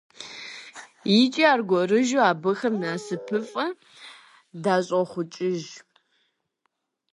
[1.21, 3.67] ИкӀи аргуэрыжьу абыхэм насыпыфӀэ
[4.63, 5.61] дащӀохъукӀыж.